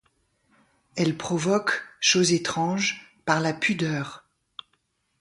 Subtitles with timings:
[0.95, 4.25] Elle provoque, chose étrange, par la pudeur.